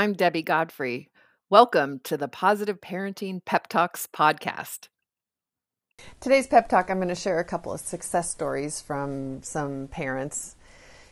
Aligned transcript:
I'm 0.00 0.14
Debbie 0.14 0.40
Godfrey. 0.40 1.10
Welcome 1.50 2.00
to 2.04 2.16
the 2.16 2.26
Positive 2.26 2.80
Parenting 2.80 3.44
Pep 3.44 3.66
Talks 3.66 4.08
podcast. 4.10 4.88
Today's 6.20 6.46
pep 6.46 6.70
talk, 6.70 6.90
I'm 6.90 6.96
going 6.96 7.08
to 7.08 7.14
share 7.14 7.38
a 7.38 7.44
couple 7.44 7.70
of 7.70 7.80
success 7.80 8.30
stories 8.30 8.80
from 8.80 9.42
some 9.42 9.88
parents 9.88 10.56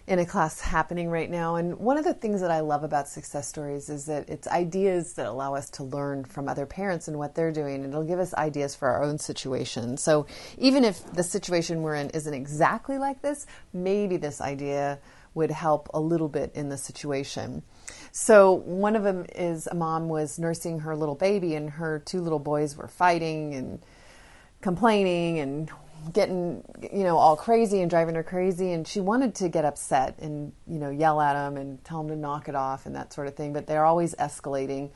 in 0.06 0.18
a 0.18 0.24
class 0.24 0.62
happening 0.62 1.10
right 1.10 1.30
now. 1.30 1.56
And 1.56 1.78
one 1.78 1.98
of 1.98 2.04
the 2.04 2.14
things 2.14 2.40
that 2.40 2.50
I 2.50 2.60
love 2.60 2.82
about 2.82 3.08
success 3.08 3.46
stories 3.46 3.90
is 3.90 4.06
that 4.06 4.26
it's 4.30 4.48
ideas 4.48 5.12
that 5.16 5.26
allow 5.26 5.54
us 5.54 5.68
to 5.72 5.84
learn 5.84 6.24
from 6.24 6.48
other 6.48 6.64
parents 6.64 7.08
and 7.08 7.18
what 7.18 7.34
they're 7.34 7.52
doing. 7.52 7.84
It'll 7.84 8.04
give 8.04 8.18
us 8.18 8.32
ideas 8.32 8.74
for 8.74 8.88
our 8.88 9.02
own 9.02 9.18
situation. 9.18 9.98
So 9.98 10.24
even 10.56 10.82
if 10.82 11.04
the 11.12 11.22
situation 11.22 11.82
we're 11.82 11.96
in 11.96 12.08
isn't 12.08 12.32
exactly 12.32 12.96
like 12.96 13.20
this, 13.20 13.46
maybe 13.74 14.16
this 14.16 14.40
idea 14.40 14.98
would 15.34 15.50
help 15.50 15.88
a 15.94 16.00
little 16.00 16.28
bit 16.28 16.52
in 16.54 16.68
the 16.68 16.76
situation. 16.76 17.62
So 18.12 18.52
one 18.52 18.96
of 18.96 19.02
them 19.02 19.26
is 19.34 19.66
a 19.66 19.74
mom 19.74 20.08
was 20.08 20.38
nursing 20.38 20.80
her 20.80 20.96
little 20.96 21.14
baby, 21.14 21.54
and 21.54 21.70
her 21.70 22.00
two 22.00 22.20
little 22.20 22.38
boys 22.38 22.76
were 22.76 22.88
fighting 22.88 23.54
and 23.54 23.80
complaining 24.60 25.38
and 25.38 25.70
getting 26.12 26.64
you 26.92 27.02
know 27.02 27.16
all 27.16 27.36
crazy 27.36 27.80
and 27.80 27.90
driving 27.90 28.14
her 28.14 28.22
crazy. 28.22 28.72
And 28.72 28.86
she 28.86 29.00
wanted 29.00 29.34
to 29.36 29.48
get 29.48 29.64
upset 29.64 30.18
and 30.18 30.52
you 30.66 30.78
know 30.78 30.90
yell 30.90 31.20
at 31.20 31.34
them 31.34 31.56
and 31.56 31.82
tell 31.84 32.02
them 32.02 32.08
to 32.08 32.16
knock 32.16 32.48
it 32.48 32.54
off 32.54 32.86
and 32.86 32.94
that 32.94 33.12
sort 33.12 33.26
of 33.26 33.34
thing. 33.34 33.52
But 33.52 33.66
they're 33.66 33.84
always 33.84 34.14
escalating. 34.16 34.90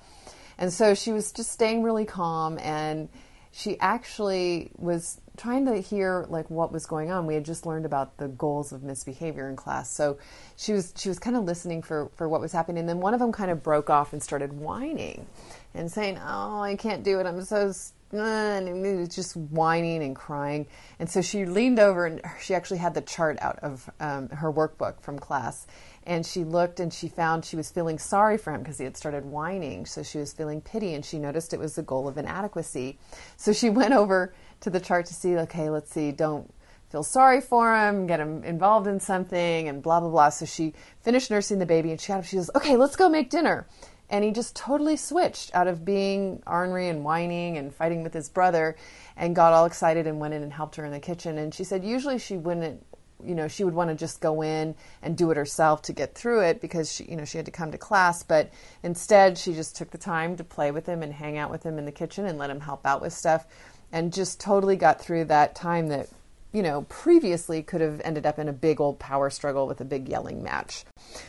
And 0.59 0.73
so 0.73 0.95
she 0.95 1.13
was 1.13 1.33
just 1.33 1.51
staying 1.51 1.83
really 1.83 2.05
calm 2.05 2.59
and 2.59 3.09
she 3.53 3.79
actually 3.81 4.71
was 4.77 5.21
trying 5.37 5.67
to 5.67 5.77
hear 5.77 6.27
like 6.29 6.51
what 6.51 6.73
was 6.73 6.87
going 6.87 7.11
on 7.11 7.27
we 7.27 7.35
had 7.35 7.45
just 7.45 7.65
learned 7.65 7.87
about 7.87 8.17
the 8.17 8.29
goals 8.29 8.73
of 8.73 8.83
misbehavior 8.83 9.49
in 9.49 9.57
class 9.57 9.91
so 9.91 10.19
she 10.57 10.73
was 10.73 10.93
she 10.97 11.09
was 11.09 11.19
kind 11.19 11.37
of 11.37 11.45
listening 11.45 11.83
for 11.83 12.11
for 12.17 12.29
what 12.29 12.41
was 12.41 12.53
happening 12.53 12.81
and 12.81 12.89
then 12.89 13.01
one 13.01 13.15
of 13.15 13.21
them 13.21 13.33
kind 13.33 13.51
of 13.51 13.63
broke 13.63 13.89
off 13.89 14.13
and 14.13 14.23
started 14.23 14.53
whining 14.53 15.27
and 15.75 15.91
saying 15.91 16.19
oh 16.19 16.61
i 16.61 16.75
can't 16.75 17.03
do 17.03 17.21
it 17.21 17.27
i'm 17.27 17.43
so 17.45 17.73
and 18.13 19.11
just 19.11 19.37
whining 19.37 20.03
and 20.03 20.15
crying. 20.15 20.67
And 20.99 21.09
so 21.09 21.23
she 21.23 21.45
leaned 21.47 21.79
over 21.79 22.07
and 22.07 22.21
she 22.41 22.55
actually 22.55 22.79
had 22.79 22.95
the 22.95 23.01
chart 23.01 23.39
out 23.41 23.59
of 23.61 23.91
um, 24.01 24.29
her 24.31 24.53
workbook 24.53 25.01
from 25.01 25.19
class. 25.19 25.67
And 26.05 26.27
she 26.27 26.45
looked 26.45 26.81
and 26.81 26.93
she 26.93 27.09
found 27.09 27.45
she 27.45 27.57
was 27.57 27.71
feeling 27.71 27.99
sorry 27.99 28.37
for 28.37 28.53
him 28.53 28.63
because 28.63 28.79
he 28.79 28.85
had 28.85 28.97
started 28.97 29.25
whining. 29.25 29.87
So 29.87 30.03
she 30.03 30.19
was 30.19 30.33
feeling 30.33 30.61
pity 30.61 30.95
and 30.95 31.05
she 31.05 31.19
noticed 31.19 31.55
it 31.55 31.61
was 31.61 31.77
the 31.77 31.83
goal 31.83 32.09
of 32.09 32.19
inadequacy. 32.19 32.99
So 33.37 33.53
she 33.53 33.71
went 33.81 33.95
over 33.95 34.35
to 34.61 34.71
the 34.71 34.81
chart 34.81 35.07
to 35.07 35.15
see, 35.15 35.37
okay, 35.37 35.71
let's 35.71 35.91
see, 35.91 36.13
don't 36.13 36.53
feel 36.91 37.03
sorry 37.03 37.41
for 37.41 37.75
him, 37.75 38.07
get 38.07 38.21
him 38.21 38.45
involved 38.45 38.87
in 38.87 39.01
something, 39.01 39.69
and 39.69 39.83
blah, 39.83 40.01
blah, 40.01 40.11
blah. 40.11 40.29
So 40.29 40.45
she 40.45 40.75
finished 41.01 41.31
nursing 41.31 41.59
the 41.59 41.67
baby 41.67 41.91
and 41.91 42.01
she 42.01 42.09
got 42.09 42.19
up, 42.19 42.25
she 42.25 42.37
goes, 42.37 42.51
okay, 42.55 42.77
let's 42.77 42.97
go 42.97 43.09
make 43.09 43.31
dinner 43.31 43.67
and 44.13 44.23
he 44.23 44.31
just 44.31 44.55
totally 44.55 44.97
switched 44.97 45.53
out 45.55 45.67
of 45.67 45.87
being 45.87 46.43
ornery 46.47 46.89
and 46.89 47.03
whining 47.03 47.57
and 47.57 47.75
fighting 47.75 48.03
with 48.03 48.13
his 48.13 48.29
brother 48.29 48.77
and 49.17 49.35
got 49.35 49.55
all 49.55 49.65
excited 49.65 50.07
and 50.07 50.21
went 50.21 50.35
in 50.35 50.43
and 50.43 50.53
helped 50.53 50.77
her 50.77 50.85
in 50.85 50.93
the 50.93 51.01
kitchen 51.01 51.39
and 51.39 51.53
she 51.55 51.65
said 51.65 51.83
usually 51.83 52.19
she 52.19 52.37
wouldn't 52.37 52.85
you 53.25 53.35
know 53.35 53.49
she 53.49 53.65
would 53.65 53.75
want 53.75 53.91
to 53.91 53.97
just 53.97 54.21
go 54.21 54.43
in 54.43 54.75
and 55.03 55.17
do 55.17 55.31
it 55.31 55.37
herself 55.37 55.83
to 55.83 55.93
get 55.93 56.15
through 56.15 56.41
it 56.41 56.61
because 56.61 56.93
she 56.93 57.05
you 57.05 57.17
know 57.17 57.25
she 57.25 57.39
had 57.39 57.47
to 57.47 57.53
come 57.53 57.71
to 57.71 57.79
class 57.79 58.23
but 58.23 58.51
instead 58.83 59.37
she 59.37 59.55
just 59.55 59.77
took 59.77 59.91
the 59.91 59.99
time 59.99 60.37
to 60.37 60.45
play 60.45 60.71
with 60.71 60.87
him 60.87 61.03
and 61.03 61.13
hang 61.13 61.39
out 61.39 61.51
with 61.51 61.63
him 61.63 61.79
in 61.79 61.85
the 61.85 61.93
kitchen 61.93 62.27
and 62.27 62.39
let 62.39 62.51
him 62.51 62.61
help 62.61 62.87
out 62.87 63.01
with 63.01 63.13
stuff 63.13 63.47
and 63.93 64.13
just 64.13 64.41
totally 64.41 64.77
got 64.77 65.01
through 65.01 65.25
that 65.25 65.55
time 65.55 65.89
that 65.89 66.09
you 66.53 66.63
know 66.63 66.83
previously 66.89 67.63
could 67.63 67.81
have 67.81 68.01
ended 68.05 68.27
up 68.27 68.39
in 68.39 68.49
a 68.49 68.53
big 68.53 68.81
old 68.81 68.99
power 68.99 69.31
struggle 69.31 69.67
with 69.67 69.81
a 69.81 69.85
big 69.85 70.09
yelling 70.09 70.43
match 70.43 70.85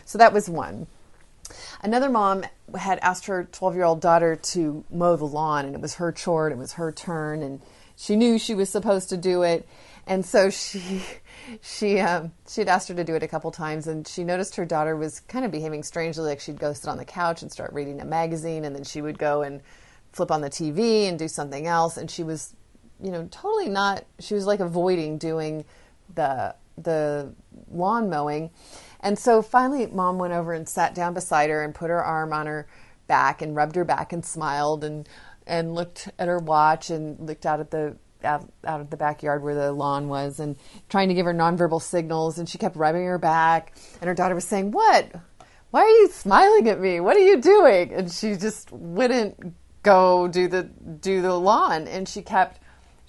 so 0.06 0.18
that 0.18 0.34
was 0.34 0.50
one 0.50 0.88
Another 1.82 2.10
mom 2.10 2.46
had 2.76 3.00
asked 3.00 3.26
her 3.26 3.44
12 3.52 3.76
year 3.76 3.84
old 3.84 4.02
daughter 4.02 4.36
to 4.36 4.84
mow 4.90 5.16
the 5.16 5.26
lawn, 5.26 5.66
and 5.66 5.76
it 5.76 5.82
was 5.82 5.96
her 5.96 6.12
chore, 6.12 6.48
and 6.48 6.56
it 6.56 6.60
was 6.60 6.74
her 6.74 6.92
turn, 6.92 7.44
and 7.44 7.62
she 7.96 8.16
knew 8.16 8.40
she 8.40 8.56
was 8.56 8.70
supposed 8.70 9.10
to 9.10 9.18
do 9.18 9.44
it. 9.44 9.68
And 10.08 10.26
so 10.26 10.50
she 10.50 11.04
she 11.62 12.00
um, 12.00 12.32
she 12.48 12.62
had 12.62 12.68
asked 12.68 12.88
her 12.88 12.96
to 12.96 13.04
do 13.04 13.16
it 13.16 13.24
a 13.24 13.28
couple 13.28 13.52
times, 13.52 13.88
and 13.88 14.08
she 14.08 14.24
noticed 14.24 14.56
her 14.56 14.66
daughter 14.66 14.96
was 14.96 15.20
kind 15.22 15.46
of 15.46 15.52
behaving 15.52 15.84
strangely. 15.84 16.26
Like 16.26 16.40
she'd 16.40 16.60
go 16.60 16.74
sit 16.74 16.88
on 16.88 16.98
the 16.98 17.06
couch 17.06 17.42
and 17.42 17.52
start 17.52 17.74
reading 17.74 18.02
a 18.02 18.06
magazine, 18.06 18.66
and 18.66 18.76
then 18.76 18.84
she 18.84 19.02
would 19.02 19.18
go 19.18 19.42
and 19.42 19.62
flip 20.12 20.32
on 20.32 20.42
the 20.42 20.50
TV 20.50 21.08
and 21.08 21.18
do 21.18 21.28
something 21.28 21.68
else. 21.68 21.98
And 21.98 22.10
she 22.10 22.24
was, 22.24 22.56
you 23.02 23.12
know, 23.12 23.28
totally 23.32 23.70
not. 23.70 24.06
She 24.20 24.34
was 24.34 24.46
like 24.46 24.60
avoiding 24.60 25.18
doing 25.18 25.66
the 26.14 26.56
the 26.78 27.34
lawn 27.72 28.10
mowing. 28.10 28.52
And 29.00 29.20
so 29.20 29.42
finally, 29.42 29.86
mom 29.88 30.18
went 30.18 30.34
over 30.34 30.54
and 30.54 30.68
sat 30.68 30.96
down 30.96 31.14
beside 31.14 31.50
her 31.50 31.64
and 31.64 31.76
put 31.76 31.90
her 31.90 32.04
arm 32.04 32.34
on 32.34 32.48
her 32.48 32.68
back 33.08 33.42
and 33.42 33.56
rubbed 33.56 33.76
her 33.76 33.84
back 33.84 34.14
and 34.14 34.26
smiled 34.26 34.84
and 34.84 35.08
and 35.46 35.76
looked 35.76 36.10
at 36.18 36.28
her 36.28 36.40
watch 36.40 36.90
and 36.90 37.20
looked 37.20 37.46
out 37.46 37.60
at 37.60 37.72
the 37.72 37.98
out, 38.24 38.52
out 38.66 38.82
of 38.82 38.90
the 38.90 38.98
backyard 38.98 39.44
where 39.44 39.56
the 39.56 39.72
lawn 39.72 40.08
was 40.08 40.40
and 40.40 40.58
trying 40.90 41.10
to 41.10 41.14
give 41.14 41.26
her 41.26 41.34
nonverbal 41.34 41.82
signals 41.82 42.38
and 42.38 42.48
she 42.48 42.58
kept 42.58 42.76
rubbing 42.76 43.06
her 43.06 43.18
back 43.18 43.76
and 44.02 44.08
her 44.08 44.16
daughter 44.16 44.36
was 44.36 44.46
saying 44.46 44.72
what? 44.72 45.12
Why 45.72 45.82
are 45.82 45.88
you 45.88 46.10
smiling 46.10 46.70
at 46.70 46.80
me? 46.80 47.00
What 47.00 47.18
are 47.18 47.26
you 47.26 47.42
doing? 47.42 47.94
And 47.94 48.12
she 48.12 48.36
just 48.36 48.72
wouldn't 48.72 49.56
go 49.82 50.28
do 50.28 50.48
the 50.48 50.64
do 50.64 51.22
the 51.22 51.34
lawn. 51.34 51.88
And 51.88 52.08
she 52.08 52.22
kept 52.22 52.60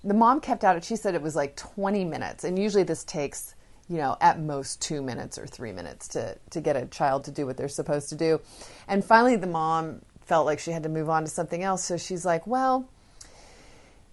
the 0.02 0.14
mom 0.14 0.40
kept 0.40 0.64
at 0.64 0.76
it 0.76 0.84
she 0.84 0.96
said 0.96 1.14
it 1.14 1.22
was 1.22 1.36
like 1.36 1.56
20 1.56 2.04
minutes. 2.04 2.44
And 2.44 2.58
usually 2.58 2.84
this 2.84 3.04
takes 3.04 3.54
you 3.88 3.98
know, 3.98 4.16
at 4.20 4.40
most 4.40 4.80
two 4.80 5.02
minutes 5.02 5.36
or 5.38 5.46
three 5.46 5.72
minutes 5.72 6.08
to, 6.08 6.36
to 6.50 6.60
get 6.60 6.76
a 6.76 6.86
child 6.86 7.24
to 7.24 7.30
do 7.30 7.46
what 7.46 7.56
they're 7.56 7.68
supposed 7.68 8.08
to 8.08 8.14
do. 8.14 8.40
And 8.88 9.04
finally, 9.04 9.36
the 9.36 9.46
mom 9.46 10.00
felt 10.22 10.46
like 10.46 10.58
she 10.58 10.70
had 10.70 10.82
to 10.84 10.88
move 10.88 11.10
on 11.10 11.24
to 11.24 11.30
something 11.30 11.62
else. 11.62 11.84
So 11.84 11.96
she's 11.96 12.24
like, 12.24 12.46
well, 12.46 12.88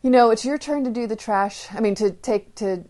you 0.01 0.09
know, 0.09 0.31
it's 0.31 0.45
your 0.45 0.57
turn 0.57 0.83
to 0.83 0.89
do 0.89 1.07
the 1.07 1.15
trash. 1.15 1.67
I 1.71 1.79
mean, 1.79 1.95
to 1.95 2.11
take, 2.11 2.55
to 2.55 2.83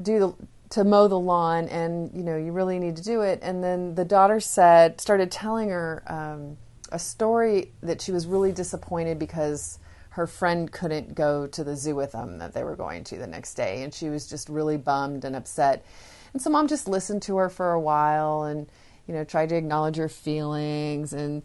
do 0.00 0.18
the, 0.18 0.46
to 0.70 0.84
mow 0.84 1.08
the 1.08 1.18
lawn 1.18 1.68
and, 1.68 2.10
you 2.14 2.22
know, 2.22 2.36
you 2.36 2.52
really 2.52 2.78
need 2.78 2.96
to 2.96 3.02
do 3.02 3.22
it. 3.22 3.40
And 3.42 3.62
then 3.62 3.94
the 3.94 4.04
daughter 4.04 4.40
said, 4.40 5.00
started 5.00 5.30
telling 5.30 5.68
her 5.70 6.02
um, 6.06 6.56
a 6.90 6.98
story 6.98 7.72
that 7.82 8.00
she 8.00 8.12
was 8.12 8.26
really 8.26 8.52
disappointed 8.52 9.18
because 9.18 9.78
her 10.10 10.26
friend 10.26 10.70
couldn't 10.70 11.14
go 11.14 11.46
to 11.46 11.64
the 11.64 11.74
zoo 11.74 11.94
with 11.94 12.12
them 12.12 12.38
that 12.38 12.54
they 12.54 12.64
were 12.64 12.76
going 12.76 13.02
to 13.04 13.16
the 13.16 13.26
next 13.26 13.54
day. 13.54 13.82
And 13.82 13.92
she 13.92 14.08
was 14.08 14.26
just 14.26 14.48
really 14.48 14.76
bummed 14.76 15.24
and 15.24 15.34
upset. 15.34 15.84
And 16.32 16.40
so 16.40 16.48
mom 16.48 16.68
just 16.68 16.88
listened 16.88 17.22
to 17.22 17.36
her 17.38 17.48
for 17.48 17.72
a 17.72 17.80
while 17.80 18.44
and, 18.44 18.68
you 19.06 19.14
know, 19.14 19.24
tried 19.24 19.48
to 19.50 19.56
acknowledge 19.56 19.96
her 19.96 20.08
feelings 20.08 21.12
and, 21.12 21.42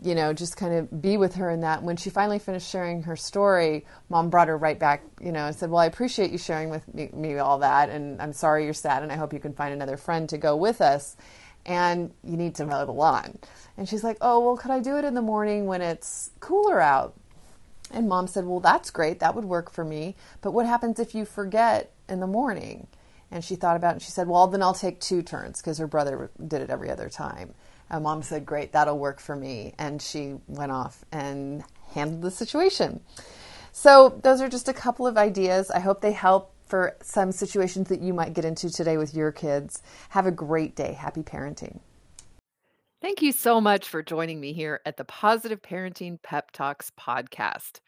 you 0.00 0.14
know, 0.14 0.32
just 0.32 0.56
kind 0.56 0.74
of 0.74 1.02
be 1.02 1.16
with 1.16 1.34
her 1.34 1.50
in 1.50 1.62
that. 1.62 1.82
When 1.82 1.96
she 1.96 2.10
finally 2.10 2.38
finished 2.38 2.70
sharing 2.70 3.02
her 3.02 3.16
story, 3.16 3.84
mom 4.08 4.30
brought 4.30 4.48
her 4.48 4.56
right 4.56 4.78
back, 4.78 5.02
you 5.20 5.32
know, 5.32 5.46
and 5.46 5.56
said, 5.56 5.70
Well, 5.70 5.80
I 5.80 5.86
appreciate 5.86 6.30
you 6.30 6.38
sharing 6.38 6.70
with 6.70 6.92
me, 6.94 7.10
me 7.12 7.38
all 7.38 7.58
that. 7.58 7.90
And 7.90 8.22
I'm 8.22 8.32
sorry 8.32 8.64
you're 8.64 8.74
sad. 8.74 9.02
And 9.02 9.10
I 9.10 9.16
hope 9.16 9.32
you 9.32 9.40
can 9.40 9.54
find 9.54 9.72
another 9.72 9.96
friend 9.96 10.28
to 10.28 10.38
go 10.38 10.56
with 10.56 10.80
us. 10.80 11.16
And 11.66 12.12
you 12.22 12.36
need 12.36 12.54
to 12.56 12.64
mow 12.64 12.86
the 12.86 12.92
lawn. 12.92 13.38
And 13.76 13.88
she's 13.88 14.04
like, 14.04 14.18
Oh, 14.20 14.38
well, 14.40 14.56
could 14.56 14.70
I 14.70 14.80
do 14.80 14.96
it 14.98 15.04
in 15.04 15.14
the 15.14 15.22
morning 15.22 15.66
when 15.66 15.82
it's 15.82 16.30
cooler 16.38 16.80
out? 16.80 17.14
And 17.90 18.08
mom 18.08 18.28
said, 18.28 18.44
Well, 18.44 18.60
that's 18.60 18.90
great. 18.90 19.18
That 19.18 19.34
would 19.34 19.46
work 19.46 19.72
for 19.72 19.84
me. 19.84 20.14
But 20.42 20.52
what 20.52 20.66
happens 20.66 21.00
if 21.00 21.14
you 21.14 21.24
forget 21.24 21.92
in 22.08 22.20
the 22.20 22.26
morning? 22.28 22.86
And 23.30 23.44
she 23.44 23.56
thought 23.56 23.76
about 23.76 23.90
it 23.90 23.92
and 23.94 24.02
she 24.02 24.12
said, 24.12 24.28
Well, 24.28 24.46
then 24.46 24.62
I'll 24.62 24.74
take 24.74 25.00
two 25.00 25.22
turns 25.22 25.60
because 25.60 25.78
her 25.78 25.88
brother 25.88 26.30
did 26.46 26.62
it 26.62 26.70
every 26.70 26.88
other 26.88 27.08
time. 27.08 27.54
And 27.90 28.04
mom 28.04 28.22
said, 28.22 28.46
Great, 28.46 28.72
that'll 28.72 28.98
work 28.98 29.20
for 29.20 29.36
me. 29.36 29.74
And 29.78 30.00
she 30.00 30.36
went 30.46 30.72
off 30.72 31.04
and 31.12 31.64
handled 31.92 32.22
the 32.22 32.30
situation. 32.30 33.00
So, 33.72 34.20
those 34.22 34.40
are 34.40 34.48
just 34.48 34.68
a 34.68 34.72
couple 34.72 35.06
of 35.06 35.16
ideas. 35.16 35.70
I 35.70 35.80
hope 35.80 36.00
they 36.00 36.12
help 36.12 36.52
for 36.66 36.96
some 37.02 37.32
situations 37.32 37.88
that 37.88 38.00
you 38.00 38.12
might 38.12 38.34
get 38.34 38.44
into 38.44 38.70
today 38.70 38.96
with 38.96 39.14
your 39.14 39.32
kids. 39.32 39.82
Have 40.10 40.26
a 40.26 40.30
great 40.30 40.76
day. 40.76 40.92
Happy 40.92 41.22
parenting. 41.22 41.80
Thank 43.00 43.22
you 43.22 43.30
so 43.30 43.60
much 43.60 43.88
for 43.88 44.02
joining 44.02 44.40
me 44.40 44.52
here 44.52 44.80
at 44.84 44.96
the 44.96 45.04
Positive 45.04 45.62
Parenting 45.62 46.20
Pep 46.20 46.50
Talks 46.50 46.90
podcast. 46.98 47.78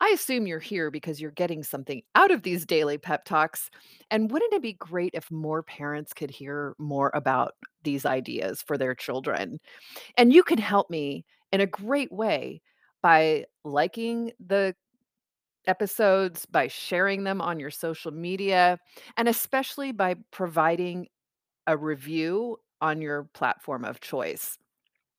I 0.00 0.10
assume 0.10 0.46
you're 0.46 0.60
here 0.60 0.90
because 0.90 1.20
you're 1.20 1.30
getting 1.30 1.62
something 1.62 2.02
out 2.14 2.30
of 2.30 2.42
these 2.42 2.66
daily 2.66 2.98
pep 2.98 3.24
talks. 3.24 3.70
And 4.10 4.30
wouldn't 4.30 4.52
it 4.52 4.62
be 4.62 4.74
great 4.74 5.12
if 5.14 5.30
more 5.30 5.62
parents 5.62 6.12
could 6.12 6.30
hear 6.30 6.74
more 6.78 7.10
about 7.14 7.54
these 7.82 8.04
ideas 8.04 8.62
for 8.62 8.76
their 8.76 8.94
children? 8.94 9.58
And 10.16 10.32
you 10.32 10.42
can 10.42 10.58
help 10.58 10.90
me 10.90 11.24
in 11.52 11.60
a 11.60 11.66
great 11.66 12.12
way 12.12 12.62
by 13.02 13.46
liking 13.64 14.32
the 14.44 14.74
episodes, 15.66 16.46
by 16.46 16.68
sharing 16.68 17.24
them 17.24 17.40
on 17.40 17.60
your 17.60 17.70
social 17.70 18.12
media, 18.12 18.78
and 19.16 19.28
especially 19.28 19.92
by 19.92 20.16
providing 20.30 21.08
a 21.66 21.76
review 21.76 22.58
on 22.80 23.02
your 23.02 23.24
platform 23.34 23.84
of 23.84 24.00
choice. 24.00 24.58